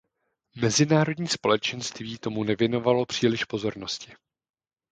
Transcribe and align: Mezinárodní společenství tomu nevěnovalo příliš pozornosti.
Mezinárodní 0.55 1.27
společenství 1.27 2.17
tomu 2.17 2.43
nevěnovalo 2.43 3.05
příliš 3.05 3.45
pozornosti. 3.45 4.11